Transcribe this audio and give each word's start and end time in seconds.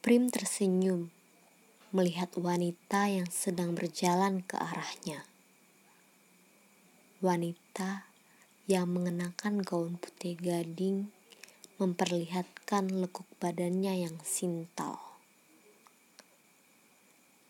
Prim 0.00 0.32
tersenyum 0.32 1.12
melihat 1.92 2.32
wanita 2.32 3.12
yang 3.12 3.28
sedang 3.28 3.76
berjalan 3.76 4.40
ke 4.40 4.56
arahnya. 4.56 5.28
Wanita 7.20 8.08
yang 8.64 8.88
mengenakan 8.88 9.60
gaun 9.60 10.00
putih 10.00 10.40
gading 10.40 11.12
memperlihatkan 11.76 12.88
lekuk 12.96 13.28
badannya 13.44 14.08
yang 14.08 14.16
sintal. 14.24 14.96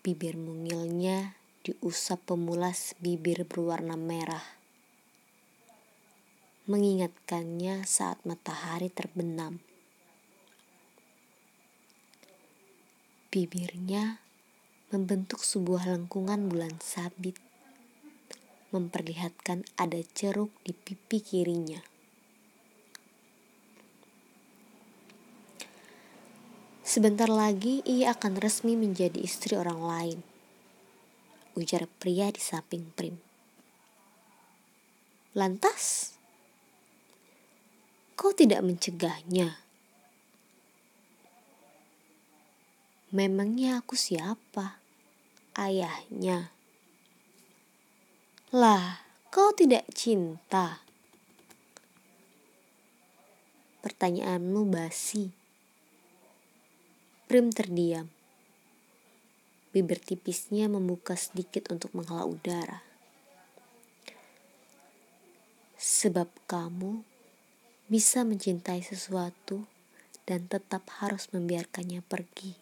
Bibir 0.03 0.35
mungilnya 0.35 1.39
diusap 1.63 2.35
pemulas 2.35 2.99
bibir 2.99 3.47
berwarna 3.47 3.95
merah. 3.95 4.43
Mengingatkannya 6.67 7.87
saat 7.87 8.19
matahari 8.27 8.91
terbenam. 8.91 9.63
Bibirnya 13.31 14.19
membentuk 14.91 15.39
sebuah 15.47 15.87
lengkungan 15.87 16.51
bulan 16.51 16.75
sabit, 16.83 17.39
memperlihatkan 18.75 19.63
ada 19.79 20.03
ceruk 20.11 20.51
di 20.67 20.75
pipi 20.75 21.23
kirinya. 21.23 21.79
Sebentar 26.83 27.31
lagi 27.31 27.79
ia 27.87 28.11
akan 28.11 28.35
resmi 28.35 28.75
menjadi 28.75 29.23
istri 29.23 29.55
orang 29.55 29.79
lain, 29.79 30.19
ujar 31.55 31.87
pria 31.87 32.27
di 32.35 32.43
samping 32.43 32.91
Prim. 32.91 33.15
Lantas, 35.39 36.19
kau 38.19 38.35
tidak 38.35 38.59
mencegahnya? 38.59 39.70
Memangnya 43.11 43.83
aku 43.83 43.99
siapa? 43.99 44.79
Ayahnya. 45.51 46.55
Lah, 48.55 49.03
kau 49.27 49.51
tidak 49.51 49.83
cinta. 49.91 50.79
Pertanyaanmu 53.83 54.63
basi. 54.63 55.27
Prim 57.27 57.51
terdiam. 57.51 58.07
Bibir 59.75 59.99
tipisnya 59.99 60.71
membuka 60.71 61.19
sedikit 61.19 61.67
untuk 61.75 61.91
menghela 61.91 62.23
udara. 62.23 62.79
Sebab 65.75 66.31
kamu 66.47 67.03
bisa 67.91 68.23
mencintai 68.23 68.79
sesuatu 68.79 69.67
dan 70.23 70.47
tetap 70.47 70.87
harus 71.03 71.27
membiarkannya 71.35 71.99
pergi. 72.07 72.60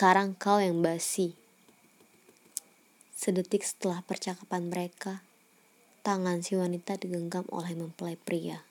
Sekarang 0.00 0.32
kau 0.32 0.56
yang 0.56 0.80
basi. 0.80 1.36
Sedetik 3.12 3.60
setelah 3.60 4.00
percakapan 4.00 4.72
mereka, 4.72 5.20
tangan 6.00 6.40
si 6.40 6.56
wanita 6.56 6.96
digenggam 6.96 7.44
oleh 7.52 7.76
mempelai 7.76 8.16
pria. 8.16 8.64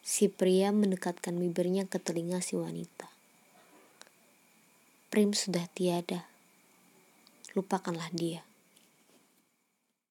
Si 0.00 0.32
pria 0.32 0.72
mendekatkan 0.72 1.36
bibirnya 1.36 1.84
ke 1.84 2.00
telinga 2.00 2.40
si 2.40 2.56
wanita. 2.56 3.12
Prim 5.12 5.36
sudah 5.36 5.68
tiada. 5.76 6.24
Lupakanlah 7.52 8.08
dia. 8.08 8.47